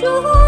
[0.00, 0.47] 祝。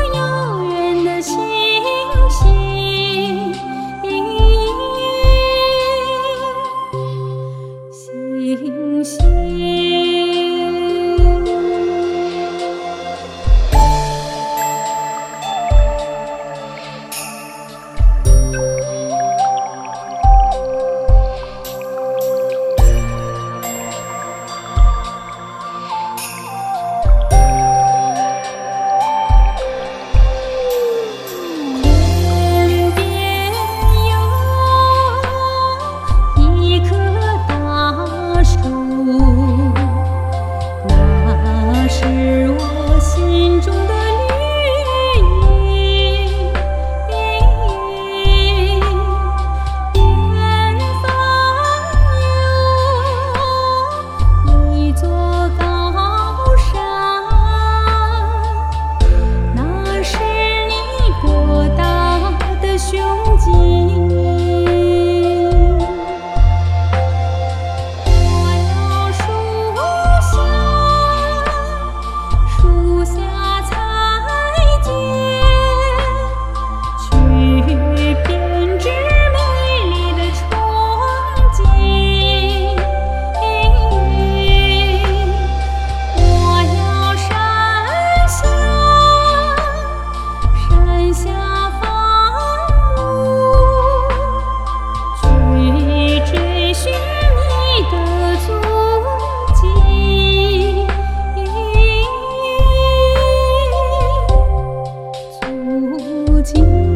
[106.61, 106.90] you